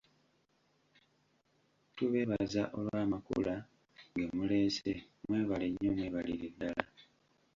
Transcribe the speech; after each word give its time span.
Tubeebaza 1.95 2.61
olw’Amakula 2.77 3.55
ge 4.13 4.23
muleese, 4.35 4.91
mwebale 5.25 5.65
nnyo 5.69 5.89
mwebalire 5.95 6.47
ddala. 6.53 6.85